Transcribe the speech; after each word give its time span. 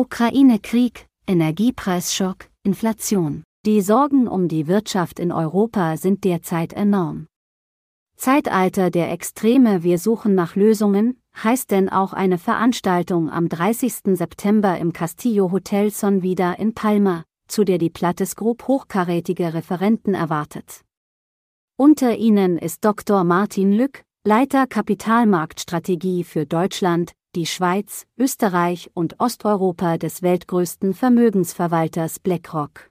Ukraine-Krieg, 0.00 1.04
Energiepreisschock, 1.26 2.48
Inflation. 2.62 3.44
Die 3.66 3.82
Sorgen 3.82 4.28
um 4.28 4.48
die 4.48 4.66
Wirtschaft 4.66 5.20
in 5.20 5.30
Europa 5.30 5.98
sind 5.98 6.24
derzeit 6.24 6.72
enorm. 6.72 7.26
Zeitalter 8.16 8.90
der 8.90 9.12
Extreme 9.12 9.82
Wir 9.82 9.98
suchen 9.98 10.34
nach 10.34 10.56
Lösungen, 10.56 11.20
heißt 11.36 11.70
denn 11.70 11.90
auch 11.90 12.14
eine 12.14 12.38
Veranstaltung 12.38 13.28
am 13.28 13.50
30. 13.50 14.16
September 14.16 14.78
im 14.78 14.94
Castillo 14.94 15.52
Hotel 15.52 15.90
Son 15.90 16.22
Vida 16.22 16.54
in 16.54 16.72
Palma, 16.72 17.24
zu 17.46 17.64
der 17.64 17.76
die 17.76 17.90
Plattes 17.90 18.36
Group 18.36 18.68
hochkarätige 18.68 19.52
Referenten 19.52 20.14
erwartet. 20.14 20.80
Unter 21.76 22.16
ihnen 22.16 22.56
ist 22.56 22.86
Dr. 22.86 23.22
Martin 23.24 23.70
Lück, 23.70 24.02
Leiter 24.26 24.66
Kapitalmarktstrategie 24.66 26.24
für 26.24 26.46
Deutschland, 26.46 27.12
die 27.36 27.46
Schweiz, 27.46 28.06
Österreich 28.18 28.90
und 28.94 29.20
Osteuropa 29.20 29.98
des 29.98 30.22
weltgrößten 30.22 30.94
Vermögensverwalters 30.94 32.18
BlackRock. 32.18 32.90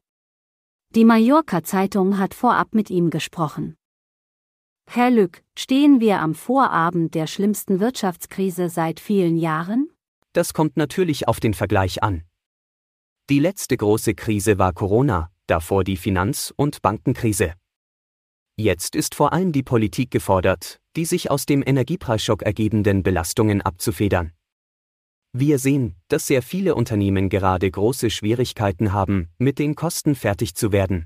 Die 0.95 1.03
Mallorca-Zeitung 1.03 2.17
hat 2.17 2.33
vorab 2.33 2.73
mit 2.73 2.89
ihm 2.89 3.09
gesprochen. 3.09 3.75
Herr 4.89 5.11
Lück, 5.11 5.43
stehen 5.57 5.99
wir 5.99 6.21
am 6.21 6.33
Vorabend 6.33 7.13
der 7.15 7.27
schlimmsten 7.27 7.79
Wirtschaftskrise 7.79 8.69
seit 8.69 8.99
vielen 8.99 9.37
Jahren? 9.37 9.89
Das 10.33 10.53
kommt 10.53 10.77
natürlich 10.77 11.27
auf 11.27 11.39
den 11.39 11.53
Vergleich 11.53 12.01
an. 12.01 12.23
Die 13.29 13.39
letzte 13.39 13.77
große 13.77 14.15
Krise 14.15 14.57
war 14.57 14.73
Corona, 14.73 15.31
davor 15.47 15.83
die 15.83 15.97
Finanz- 15.97 16.53
und 16.55 16.81
Bankenkrise. 16.81 17.53
Jetzt 18.57 18.95
ist 18.95 19.15
vor 19.15 19.31
allem 19.31 19.51
die 19.51 19.63
Politik 19.63 20.11
gefordert, 20.11 20.79
die 20.95 21.05
sich 21.05 21.31
aus 21.31 21.45
dem 21.45 21.63
Energiepreisschock 21.65 22.43
ergebenden 22.43 23.03
Belastungen 23.03 23.61
abzufedern. 23.61 24.33
Wir 25.31 25.59
sehen, 25.59 25.95
dass 26.07 26.25
sehr 26.25 26.41
viele 26.41 26.73
Unternehmen 26.73 27.29
gerade 27.29 27.69
große 27.69 28.09
Schwierigkeiten 28.09 28.93
haben, 28.93 29.29
mit 29.37 29.59
den 29.59 29.75
Kosten 29.75 30.15
fertig 30.15 30.55
zu 30.55 30.71
werden. 30.71 31.05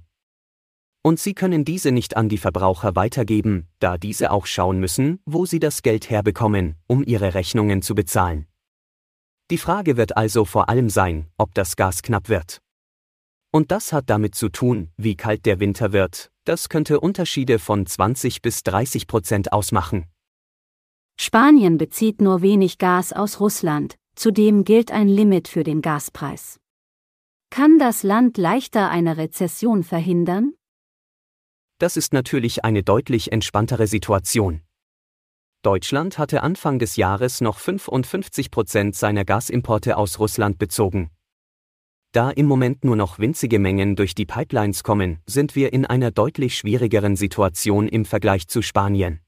Und 1.02 1.20
sie 1.20 1.34
können 1.34 1.66
diese 1.66 1.92
nicht 1.92 2.16
an 2.16 2.30
die 2.30 2.38
Verbraucher 2.38 2.96
weitergeben, 2.96 3.68
da 3.80 3.98
diese 3.98 4.32
auch 4.32 4.46
schauen 4.46 4.80
müssen, 4.80 5.20
wo 5.26 5.46
sie 5.46 5.60
das 5.60 5.82
Geld 5.82 6.10
herbekommen, 6.10 6.76
um 6.88 7.04
ihre 7.04 7.34
Rechnungen 7.34 7.82
zu 7.82 7.94
bezahlen. 7.94 8.48
Die 9.52 9.58
Frage 9.58 9.98
wird 9.98 10.16
also 10.16 10.46
vor 10.46 10.70
allem 10.70 10.90
sein, 10.90 11.28
ob 11.38 11.54
das 11.54 11.76
Gas 11.76 12.02
knapp 12.02 12.30
wird. 12.30 12.63
Und 13.54 13.72
das 13.72 13.94
hat 13.94 14.10
damit 14.10 14.36
zu 14.36 14.50
tun, 14.50 14.90
wie 14.98 15.16
kalt 15.16 15.46
der 15.46 15.62
Winter 15.62 15.94
wird, 15.94 16.32
das 16.44 16.68
könnte 16.68 17.00
Unterschiede 17.00 17.60
von 17.60 17.86
20 17.86 18.42
bis 18.42 18.64
30 18.64 19.08
Prozent 19.08 19.54
ausmachen. 19.54 20.06
Spanien 21.18 21.78
bezieht 21.78 22.20
nur 22.20 22.42
wenig 22.42 22.80
Gas 22.80 23.14
aus 23.14 23.40
Russland, 23.40 23.96
Zudem 24.16 24.64
gilt 24.64 24.92
ein 24.92 25.08
Limit 25.08 25.48
für 25.48 25.64
den 25.64 25.82
Gaspreis. 25.82 26.60
Kann 27.50 27.80
das 27.80 28.04
Land 28.04 28.38
leichter 28.38 28.90
eine 28.90 29.18
Rezession 29.18 29.84
verhindern? 29.84 30.54
Das 31.80 31.98
ist 31.98 32.14
natürlich 32.14 32.64
eine 32.64 32.84
deutlich 32.84 33.32
entspanntere 33.32 33.88
Situation. 33.88 34.62
Deutschland 35.64 36.18
hatte 36.18 36.44
Anfang 36.44 36.78
des 36.78 36.96
Jahres 36.96 37.42
noch 37.42 37.58
55 37.58 38.52
Prozent 38.52 38.96
seiner 38.96 39.26
Gasimporte 39.26 39.98
aus 39.98 40.20
Russland 40.20 40.60
bezogen. 40.60 41.10
Da 42.14 42.30
im 42.30 42.46
Moment 42.46 42.86
nur 42.86 42.96
noch 42.96 43.18
winzige 43.18 43.58
Mengen 43.58 43.96
durch 43.96 44.14
die 44.14 44.28
Pipelines 44.28 44.84
kommen, 44.84 45.18
sind 45.26 45.56
wir 45.56 45.74
in 45.74 45.84
einer 45.84 46.12
deutlich 46.12 46.56
schwierigeren 46.56 47.16
Situation 47.16 47.88
im 47.88 48.06
Vergleich 48.06 48.48
zu 48.48 48.62
Spanien. 48.62 49.20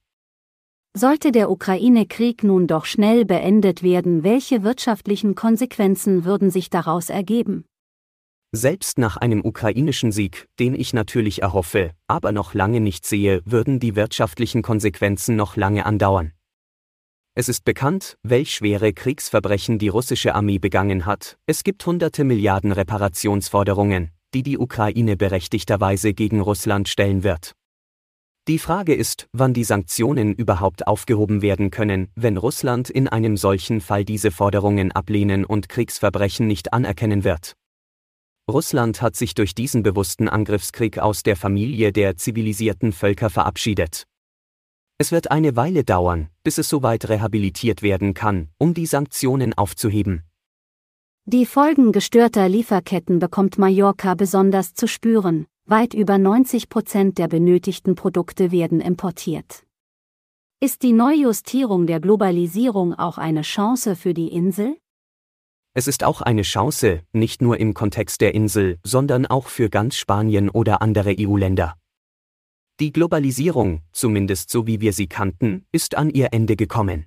Sollte 0.95 1.31
der 1.31 1.49
Ukraine-Krieg 1.49 2.43
nun 2.43 2.67
doch 2.67 2.85
schnell 2.85 3.25
beendet 3.25 3.81
werden, 3.81 4.23
welche 4.23 4.61
wirtschaftlichen 4.61 5.33
Konsequenzen 5.33 6.25
würden 6.25 6.51
sich 6.51 6.69
daraus 6.69 7.09
ergeben? 7.09 7.65
Selbst 8.51 8.99
nach 8.99 9.17
einem 9.17 9.43
ukrainischen 9.43 10.11
Sieg, 10.11 10.45
den 10.59 10.75
ich 10.75 10.93
natürlich 10.93 11.41
erhoffe, 11.41 11.89
aber 12.07 12.31
noch 12.31 12.53
lange 12.53 12.81
nicht 12.81 13.03
sehe, 13.07 13.41
würden 13.45 13.79
die 13.79 13.95
wirtschaftlichen 13.95 14.61
Konsequenzen 14.61 15.35
noch 15.35 15.57
lange 15.57 15.87
andauern. 15.87 16.33
Es 17.37 17.49
ist 17.49 17.65
bekannt, 17.65 18.17
welch 18.23 18.55
schwere 18.55 18.93
Kriegsverbrechen 18.93 19.77
die 19.77 19.89
russische 19.89 20.35
Armee 20.35 20.57
begangen 20.57 21.05
hat. 21.05 21.37
Es 21.45 21.65
gibt 21.65 21.85
hunderte 21.85 22.23
Milliarden 22.23 22.71
Reparationsforderungen, 22.71 24.11
die 24.33 24.41
die 24.41 24.57
Ukraine 24.57 25.17
berechtigterweise 25.17 26.13
gegen 26.13 26.39
Russland 26.39 26.87
stellen 26.87 27.23
wird. 27.23 27.51
Die 28.47 28.57
Frage 28.57 28.93
ist, 28.93 29.27
wann 29.33 29.53
die 29.53 29.65
Sanktionen 29.65 30.33
überhaupt 30.33 30.87
aufgehoben 30.87 31.41
werden 31.41 31.71
können, 31.71 32.09
wenn 32.15 32.37
Russland 32.37 32.89
in 32.89 33.09
einem 33.09 33.35
solchen 33.35 33.81
Fall 33.81 34.05
diese 34.05 34.31
Forderungen 34.31 34.93
ablehnen 34.93 35.43
und 35.43 35.67
Kriegsverbrechen 35.67 36.47
nicht 36.47 36.71
anerkennen 36.71 37.25
wird. 37.25 37.57
Russland 38.49 39.01
hat 39.01 39.17
sich 39.17 39.33
durch 39.33 39.53
diesen 39.53 39.83
bewussten 39.83 40.29
Angriffskrieg 40.29 40.99
aus 40.99 41.21
der 41.21 41.35
Familie 41.35 41.91
der 41.91 42.15
zivilisierten 42.15 42.93
Völker 42.93 43.29
verabschiedet. 43.29 44.05
Es 44.97 45.11
wird 45.11 45.29
eine 45.31 45.55
Weile 45.55 45.83
dauern, 45.83 46.29
bis 46.43 46.57
es 46.57 46.69
soweit 46.69 47.09
rehabilitiert 47.09 47.81
werden 47.81 48.13
kann, 48.13 48.49
um 48.57 48.73
die 48.73 48.85
Sanktionen 48.85 49.53
aufzuheben. 49.53 50.23
Die 51.25 51.45
Folgen 51.45 51.91
gestörter 51.91 52.47
Lieferketten 52.47 53.19
bekommt 53.19 53.57
Mallorca 53.57 54.13
besonders 54.13 54.73
zu 54.73 54.87
spüren, 54.87 55.47
Weit 55.67 55.95
über 55.95 56.19
90 56.19 56.69
Prozent 56.69 57.17
der 57.17 57.27
benötigten 57.27 57.95
Produkte 57.95 58.51
werden 58.51 58.79
importiert. 58.79 59.63
Ist 60.59 60.83
die 60.83 60.93
Neujustierung 60.93 61.87
der 61.87 61.99
Globalisierung 61.99 62.93
auch 62.93 63.17
eine 63.17 63.41
Chance 63.41 63.95
für 63.95 64.13
die 64.13 64.27
Insel? 64.27 64.77
Es 65.73 65.87
ist 65.87 66.03
auch 66.03 66.21
eine 66.21 66.43
Chance, 66.43 67.01
nicht 67.13 67.41
nur 67.41 67.59
im 67.59 67.73
Kontext 67.73 68.21
der 68.21 68.35
Insel, 68.35 68.77
sondern 68.83 69.25
auch 69.25 69.47
für 69.47 69.71
ganz 69.71 69.95
Spanien 69.95 70.51
oder 70.51 70.83
andere 70.83 71.15
EU-Länder. 71.19 71.75
Die 72.81 72.91
Globalisierung, 72.91 73.83
zumindest 73.93 74.49
so 74.49 74.67
wie 74.67 74.81
wir 74.81 74.91
sie 74.91 75.07
kannten, 75.07 75.65
ist 75.71 75.95
an 75.95 76.09
ihr 76.09 76.33
Ende 76.33 76.57
gekommen. 76.57 77.05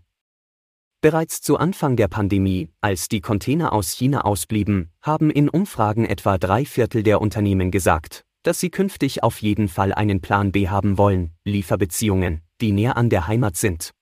Bereits 1.03 1.43
zu 1.43 1.59
Anfang 1.59 1.97
der 1.97 2.09
Pandemie, 2.09 2.71
als 2.81 3.09
die 3.09 3.21
Container 3.21 3.75
aus 3.75 3.93
China 3.93 4.23
ausblieben, 4.23 4.91
haben 5.03 5.31
in 5.31 5.51
Umfragen 5.51 6.07
etwa 6.07 6.39
drei 6.39 6.65
Viertel 6.65 7.03
der 7.03 7.21
Unternehmen 7.21 7.71
gesagt, 7.71 8.25
dass 8.43 8.61
sie 8.61 8.71
künftig 8.71 9.23
auf 9.23 9.43
jeden 9.43 9.69
Fall 9.69 9.93
einen 9.93 10.23
Plan 10.23 10.53
B 10.53 10.69
haben 10.69 10.97
wollen, 10.97 11.35
Lieferbeziehungen, 11.45 12.41
die 12.63 12.73
näher 12.73 12.97
an 12.97 13.11
der 13.11 13.29
Heimat 13.29 13.57
sind. 13.57 13.93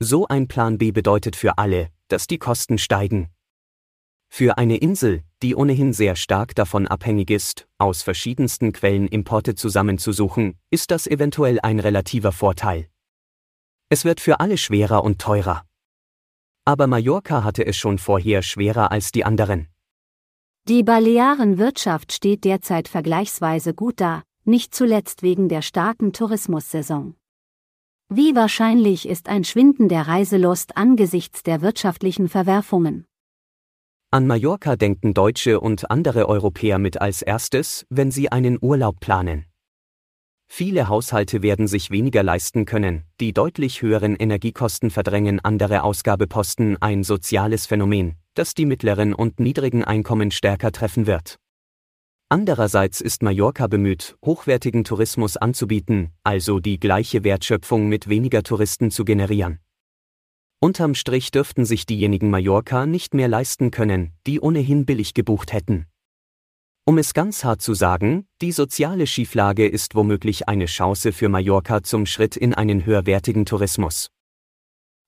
So 0.00 0.28
ein 0.28 0.48
Plan 0.48 0.76
B 0.76 0.92
bedeutet 0.92 1.34
für 1.34 1.56
alle, 1.56 1.88
dass 2.08 2.26
die 2.26 2.38
Kosten 2.38 2.76
steigen. 2.76 3.30
Für 4.36 4.58
eine 4.58 4.78
Insel, 4.78 5.22
die 5.44 5.54
ohnehin 5.54 5.92
sehr 5.92 6.16
stark 6.16 6.56
davon 6.56 6.88
abhängig 6.88 7.30
ist, 7.30 7.68
aus 7.78 8.02
verschiedensten 8.02 8.72
Quellen 8.72 9.06
Importe 9.06 9.54
zusammenzusuchen, 9.54 10.58
ist 10.70 10.90
das 10.90 11.06
eventuell 11.06 11.60
ein 11.60 11.78
relativer 11.78 12.32
Vorteil. 12.32 12.88
Es 13.90 14.04
wird 14.04 14.18
für 14.18 14.40
alle 14.40 14.58
schwerer 14.58 15.04
und 15.04 15.20
teurer. 15.20 15.62
Aber 16.64 16.88
Mallorca 16.88 17.44
hatte 17.44 17.64
es 17.64 17.76
schon 17.76 17.98
vorher 17.98 18.42
schwerer 18.42 18.90
als 18.90 19.12
die 19.12 19.24
anderen. 19.24 19.68
Die 20.66 20.82
Balearenwirtschaft 20.82 22.12
steht 22.12 22.42
derzeit 22.42 22.88
vergleichsweise 22.88 23.72
gut 23.72 24.00
da, 24.00 24.24
nicht 24.44 24.74
zuletzt 24.74 25.22
wegen 25.22 25.48
der 25.48 25.62
starken 25.62 26.12
Tourismussaison. 26.12 27.14
Wie 28.08 28.34
wahrscheinlich 28.34 29.06
ist 29.08 29.28
ein 29.28 29.44
Schwinden 29.44 29.88
der 29.88 30.08
Reiselust 30.08 30.76
angesichts 30.76 31.44
der 31.44 31.62
wirtschaftlichen 31.62 32.28
Verwerfungen? 32.28 33.06
An 34.14 34.28
Mallorca 34.28 34.76
denken 34.76 35.12
Deutsche 35.12 35.58
und 35.58 35.90
andere 35.90 36.28
Europäer 36.28 36.78
mit 36.78 37.00
als 37.00 37.20
erstes, 37.20 37.84
wenn 37.90 38.12
sie 38.12 38.30
einen 38.30 38.58
Urlaub 38.60 39.00
planen. 39.00 39.46
Viele 40.46 40.86
Haushalte 40.86 41.42
werden 41.42 41.66
sich 41.66 41.90
weniger 41.90 42.22
leisten 42.22 42.64
können, 42.64 43.02
die 43.18 43.32
deutlich 43.32 43.82
höheren 43.82 44.14
Energiekosten 44.14 44.90
verdrängen 44.90 45.40
andere 45.40 45.82
Ausgabeposten 45.82 46.80
ein 46.80 47.02
soziales 47.02 47.66
Phänomen, 47.66 48.14
das 48.34 48.54
die 48.54 48.66
mittleren 48.66 49.14
und 49.14 49.40
niedrigen 49.40 49.82
Einkommen 49.82 50.30
stärker 50.30 50.70
treffen 50.70 51.08
wird. 51.08 51.40
Andererseits 52.28 53.00
ist 53.00 53.24
Mallorca 53.24 53.66
bemüht, 53.66 54.16
hochwertigen 54.24 54.84
Tourismus 54.84 55.36
anzubieten, 55.36 56.12
also 56.22 56.60
die 56.60 56.78
gleiche 56.78 57.24
Wertschöpfung 57.24 57.88
mit 57.88 58.08
weniger 58.08 58.44
Touristen 58.44 58.92
zu 58.92 59.04
generieren. 59.04 59.58
Unterm 60.64 60.94
Strich 60.94 61.30
dürften 61.30 61.66
sich 61.66 61.84
diejenigen 61.84 62.30
Mallorca 62.30 62.86
nicht 62.86 63.12
mehr 63.12 63.28
leisten 63.28 63.70
können, 63.70 64.14
die 64.26 64.40
ohnehin 64.40 64.86
billig 64.86 65.12
gebucht 65.12 65.52
hätten. 65.52 65.84
Um 66.86 66.96
es 66.96 67.12
ganz 67.12 67.44
hart 67.44 67.60
zu 67.60 67.74
sagen, 67.74 68.26
die 68.40 68.50
soziale 68.50 69.06
Schieflage 69.06 69.68
ist 69.68 69.94
womöglich 69.94 70.48
eine 70.48 70.64
Chance 70.64 71.12
für 71.12 71.28
Mallorca 71.28 71.82
zum 71.82 72.06
Schritt 72.06 72.34
in 72.34 72.54
einen 72.54 72.86
höherwertigen 72.86 73.44
Tourismus. 73.44 74.08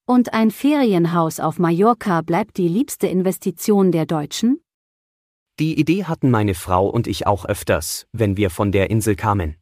Und 0.04 0.34
ein 0.34 0.50
Ferienhaus 0.50 1.40
auf 1.40 1.58
Mallorca 1.58 2.20
bleibt 2.20 2.58
die 2.58 2.68
liebste 2.68 3.06
Investition 3.06 3.92
der 3.92 4.04
Deutschen? 4.04 4.60
Die 5.58 5.80
Idee 5.80 6.04
hatten 6.04 6.30
meine 6.30 6.52
Frau 6.52 6.86
und 6.86 7.06
ich 7.06 7.26
auch 7.26 7.46
öfters, 7.46 8.06
wenn 8.12 8.36
wir 8.36 8.50
von 8.50 8.72
der 8.72 8.90
Insel 8.90 9.16
kamen. 9.16 9.56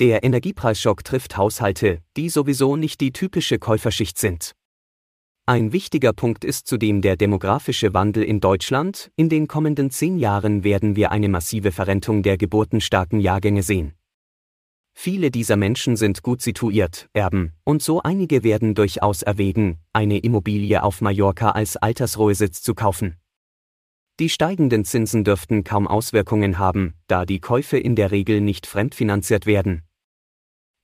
Der 0.00 0.24
Energiepreisschock 0.24 1.04
trifft 1.04 1.36
Haushalte, 1.36 2.00
die 2.16 2.30
sowieso 2.30 2.76
nicht 2.76 3.02
die 3.02 3.12
typische 3.12 3.58
Käuferschicht 3.58 4.18
sind. 4.18 4.54
Ein 5.48 5.72
wichtiger 5.72 6.12
Punkt 6.12 6.44
ist 6.44 6.66
zudem 6.66 7.02
der 7.02 7.16
demografische 7.16 7.94
Wandel 7.94 8.24
in 8.24 8.40
Deutschland. 8.40 9.12
In 9.14 9.28
den 9.28 9.46
kommenden 9.46 9.92
zehn 9.92 10.18
Jahren 10.18 10.64
werden 10.64 10.96
wir 10.96 11.12
eine 11.12 11.28
massive 11.28 11.70
Verrentung 11.70 12.24
der 12.24 12.36
geburtenstarken 12.36 13.20
Jahrgänge 13.20 13.62
sehen. 13.62 13.92
Viele 14.92 15.30
dieser 15.30 15.54
Menschen 15.54 15.96
sind 15.96 16.24
gut 16.24 16.42
situiert, 16.42 17.08
erben, 17.12 17.52
und 17.62 17.80
so 17.80 18.02
einige 18.02 18.42
werden 18.42 18.74
durchaus 18.74 19.22
erwägen, 19.22 19.78
eine 19.92 20.18
Immobilie 20.18 20.82
auf 20.82 21.00
Mallorca 21.00 21.52
als 21.52 21.76
Altersruhesitz 21.76 22.60
zu 22.60 22.74
kaufen. 22.74 23.14
Die 24.18 24.30
steigenden 24.30 24.84
Zinsen 24.84 25.22
dürften 25.22 25.62
kaum 25.62 25.86
Auswirkungen 25.86 26.58
haben, 26.58 26.94
da 27.06 27.24
die 27.24 27.38
Käufe 27.38 27.78
in 27.78 27.94
der 27.94 28.10
Regel 28.10 28.40
nicht 28.40 28.66
fremdfinanziert 28.66 29.46
werden. 29.46 29.82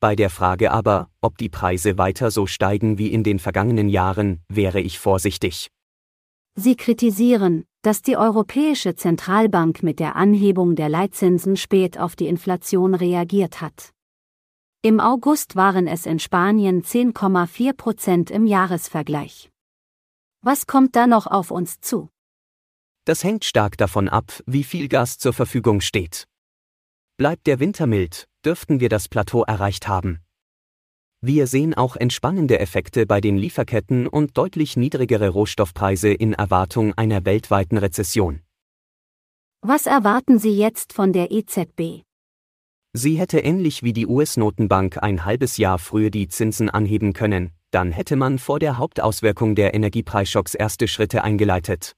Bei 0.03 0.17
der 0.17 0.31
Frage 0.31 0.73
aber, 0.73 1.11
ob 1.21 1.39
die 1.39 1.49
Preise 1.49 1.97
weiter 1.97 2.33
so 2.33 2.49
steigen 2.49 2.99
wie 2.99 3.13
in 3.13 3.23
den 3.23 3.39
vergangenen 3.39 3.89
Jahren, 3.89 4.43
wäre 4.49 4.81
ich 4.81 4.99
vorsichtig. 4.99 5.71
Sie 6.57 6.75
kritisieren, 6.75 7.67
dass 7.83 8.03
die 8.03 8.17
Europäische 8.17 8.97
Zentralbank 8.97 9.85
mit 9.85 10.01
der 10.01 10.17
Anhebung 10.17 10.75
der 10.75 10.89
Leitzinsen 10.89 11.57
spät 11.57 11.99
auf 11.99 12.17
die 12.17 12.27
Inflation 12.27 12.97
reagiert 12.97 13.61
hat. 13.61 13.93
Im 14.83 14.99
August 14.99 15.55
waren 15.55 15.87
es 15.87 16.05
in 16.05 16.19
Spanien 16.19 16.83
10,4 16.83 17.73
Prozent 17.73 18.33
im 18.33 18.45
Jahresvergleich. 18.45 19.53
Was 20.41 20.67
kommt 20.67 20.97
da 20.97 21.07
noch 21.07 21.29
auf 21.29 21.53
uns 21.53 21.81
zu? 21.81 22.09
Das 23.05 23.23
hängt 23.23 23.45
stark 23.45 23.79
davon 23.79 24.09
ab, 24.09 24.43
wie 24.47 24.65
viel 24.65 24.89
Gas 24.89 25.19
zur 25.19 25.33
Verfügung 25.33 25.81
steht. 25.81 26.27
Bleibt 27.17 27.47
der 27.47 27.61
Winter 27.61 27.87
mild, 27.87 28.27
dürften 28.45 28.81
wir 28.81 28.89
das 28.89 29.09
Plateau 29.09 29.45
erreicht 29.45 29.89
haben. 29.89 30.21
Wir 31.21 31.47
sehen 31.47 31.75
auch 31.75 31.95
entspannende 31.95 32.59
Effekte 32.59 33.07
bei 33.07 33.21
den 33.21 33.37
Lieferketten 33.37 34.09
und 34.09 34.37
deutlich 34.37 34.77
niedrigere 34.77 35.29
Rohstoffpreise 35.29 36.13
in 36.13 36.33
Erwartung 36.33 36.95
einer 36.95 37.25
weltweiten 37.25 37.79
Rezession. 37.79 38.41
Was 39.61 39.87
erwarten 39.87 40.41
Sie 40.41 40.57
jetzt 40.57 40.93
von 40.93 41.13
der 41.13 41.31
EZB? 41.31 42.03
Sie 42.93 43.19
hätte 43.19 43.39
ähnlich 43.39 43.85
wie 43.85 43.93
die 43.93 44.07
US-Notenbank 44.07 45.01
ein 45.03 45.25
halbes 45.25 45.57
Jahr 45.57 45.79
früher 45.79 46.11
die 46.11 46.27
Zinsen 46.27 46.69
anheben 46.69 47.13
können, 47.13 47.53
dann 47.71 47.93
hätte 47.93 48.17
man 48.17 48.39
vor 48.39 48.59
der 48.59 48.77
Hauptauswirkung 48.77 49.55
der 49.55 49.75
Energiepreisschocks 49.75 50.55
erste 50.55 50.89
Schritte 50.89 51.23
eingeleitet. 51.23 51.95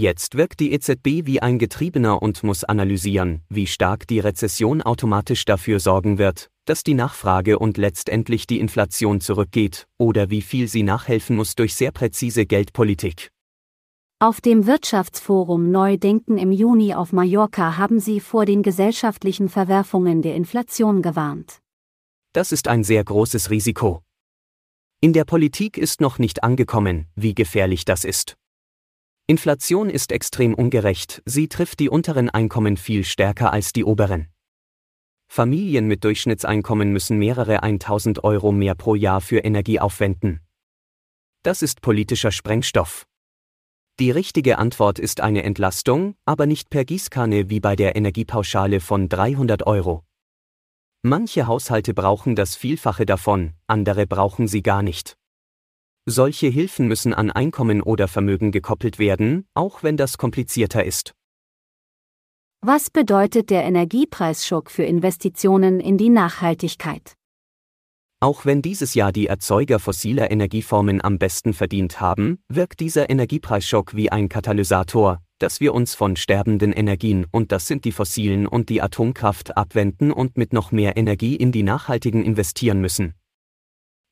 Jetzt 0.00 0.36
wirkt 0.36 0.60
die 0.60 0.70
EZB 0.70 1.26
wie 1.26 1.42
ein 1.42 1.58
Getriebener 1.58 2.22
und 2.22 2.44
muss 2.44 2.62
analysieren, 2.62 3.42
wie 3.48 3.66
stark 3.66 4.06
die 4.06 4.20
Rezession 4.20 4.80
automatisch 4.80 5.44
dafür 5.44 5.80
sorgen 5.80 6.18
wird, 6.18 6.50
dass 6.66 6.84
die 6.84 6.94
Nachfrage 6.94 7.58
und 7.58 7.78
letztendlich 7.78 8.46
die 8.46 8.60
Inflation 8.60 9.20
zurückgeht, 9.20 9.88
oder 9.98 10.30
wie 10.30 10.40
viel 10.40 10.68
sie 10.68 10.84
nachhelfen 10.84 11.34
muss 11.34 11.56
durch 11.56 11.74
sehr 11.74 11.90
präzise 11.90 12.46
Geldpolitik. 12.46 13.32
Auf 14.20 14.40
dem 14.40 14.68
Wirtschaftsforum 14.68 15.72
Neudenken 15.72 16.38
im 16.38 16.52
Juni 16.52 16.94
auf 16.94 17.12
Mallorca 17.12 17.76
haben 17.76 17.98
Sie 17.98 18.20
vor 18.20 18.46
den 18.46 18.62
gesellschaftlichen 18.62 19.48
Verwerfungen 19.48 20.22
der 20.22 20.36
Inflation 20.36 21.02
gewarnt. 21.02 21.58
Das 22.32 22.52
ist 22.52 22.68
ein 22.68 22.84
sehr 22.84 23.02
großes 23.02 23.50
Risiko. 23.50 24.02
In 25.00 25.12
der 25.12 25.24
Politik 25.24 25.76
ist 25.76 26.00
noch 26.00 26.20
nicht 26.20 26.44
angekommen, 26.44 27.08
wie 27.16 27.34
gefährlich 27.34 27.84
das 27.84 28.04
ist. 28.04 28.36
Inflation 29.30 29.90
ist 29.90 30.10
extrem 30.10 30.54
ungerecht, 30.54 31.20
sie 31.26 31.48
trifft 31.48 31.80
die 31.80 31.90
unteren 31.90 32.30
Einkommen 32.30 32.78
viel 32.78 33.04
stärker 33.04 33.52
als 33.52 33.74
die 33.74 33.84
oberen. 33.84 34.28
Familien 35.26 35.86
mit 35.86 36.02
Durchschnittseinkommen 36.02 36.90
müssen 36.94 37.18
mehrere 37.18 37.62
1000 37.62 38.24
Euro 38.24 38.52
mehr 38.52 38.74
pro 38.74 38.94
Jahr 38.94 39.20
für 39.20 39.40
Energie 39.40 39.80
aufwenden. 39.80 40.40
Das 41.42 41.60
ist 41.60 41.82
politischer 41.82 42.32
Sprengstoff. 42.32 43.06
Die 44.00 44.10
richtige 44.10 44.56
Antwort 44.56 44.98
ist 44.98 45.20
eine 45.20 45.42
Entlastung, 45.42 46.14
aber 46.24 46.46
nicht 46.46 46.70
per 46.70 46.86
Gießkanne 46.86 47.50
wie 47.50 47.60
bei 47.60 47.76
der 47.76 47.96
Energiepauschale 47.96 48.80
von 48.80 49.10
300 49.10 49.66
Euro. 49.66 50.04
Manche 51.02 51.46
Haushalte 51.46 51.92
brauchen 51.92 52.34
das 52.34 52.56
Vielfache 52.56 53.04
davon, 53.04 53.52
andere 53.66 54.06
brauchen 54.06 54.48
sie 54.48 54.62
gar 54.62 54.82
nicht. 54.82 55.17
Solche 56.10 56.46
Hilfen 56.46 56.88
müssen 56.88 57.12
an 57.12 57.30
Einkommen 57.30 57.82
oder 57.82 58.08
Vermögen 58.08 58.50
gekoppelt 58.50 58.98
werden, 58.98 59.46
auch 59.52 59.82
wenn 59.82 59.98
das 59.98 60.16
komplizierter 60.16 60.82
ist. 60.82 61.12
Was 62.62 62.88
bedeutet 62.88 63.50
der 63.50 63.64
Energiepreisschock 63.64 64.70
für 64.70 64.84
Investitionen 64.84 65.80
in 65.80 65.98
die 65.98 66.08
Nachhaltigkeit? 66.08 67.12
Auch 68.20 68.46
wenn 68.46 68.62
dieses 68.62 68.94
Jahr 68.94 69.12
die 69.12 69.26
Erzeuger 69.26 69.78
fossiler 69.78 70.30
Energieformen 70.30 71.04
am 71.04 71.18
besten 71.18 71.52
verdient 71.52 72.00
haben, 72.00 72.38
wirkt 72.48 72.80
dieser 72.80 73.10
Energiepreisschock 73.10 73.94
wie 73.94 74.10
ein 74.10 74.30
Katalysator, 74.30 75.20
dass 75.38 75.60
wir 75.60 75.74
uns 75.74 75.94
von 75.94 76.16
sterbenden 76.16 76.72
Energien 76.72 77.26
und 77.30 77.52
das 77.52 77.66
sind 77.66 77.84
die 77.84 77.92
fossilen 77.92 78.46
und 78.46 78.70
die 78.70 78.80
Atomkraft 78.80 79.58
abwenden 79.58 80.10
und 80.10 80.38
mit 80.38 80.54
noch 80.54 80.72
mehr 80.72 80.96
Energie 80.96 81.36
in 81.36 81.52
die 81.52 81.62
nachhaltigen 81.62 82.24
investieren 82.24 82.80
müssen. 82.80 83.12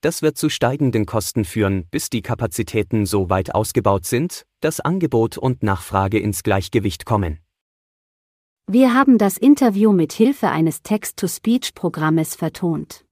Das 0.00 0.22
wird 0.22 0.36
zu 0.36 0.48
steigenden 0.48 1.06
Kosten 1.06 1.44
führen, 1.44 1.86
bis 1.90 2.10
die 2.10 2.22
Kapazitäten 2.22 3.06
so 3.06 3.30
weit 3.30 3.54
ausgebaut 3.54 4.04
sind, 4.06 4.44
dass 4.60 4.80
Angebot 4.80 5.38
und 5.38 5.62
Nachfrage 5.62 6.18
ins 6.18 6.42
Gleichgewicht 6.42 7.06
kommen. 7.06 7.40
Wir 8.68 8.94
haben 8.94 9.16
das 9.16 9.36
Interview 9.36 9.92
mit 9.92 10.12
Hilfe 10.12 10.48
eines 10.48 10.82
Text-to-Speech-Programmes 10.82 12.34
vertont. 12.34 13.04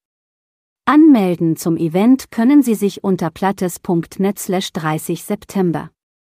Anmelden 0.84 1.56
zum 1.56 1.76
Event 1.76 2.30
können 2.30 2.62
Sie 2.62 2.74
sich 2.74 3.04
unter 3.04 3.30
plattes.net/30 3.30 5.22
September. 5.24 5.90